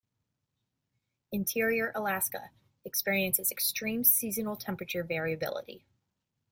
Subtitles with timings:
[1.31, 2.49] Interior Alaska
[2.83, 5.85] experiences extreme seasonal temperature variability.